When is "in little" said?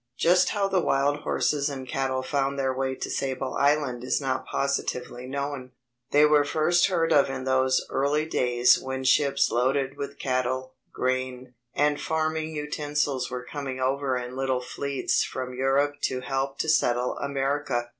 14.17-14.61